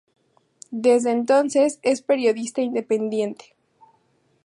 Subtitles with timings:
[0.73, 3.55] Desde entonces es periodista independiente.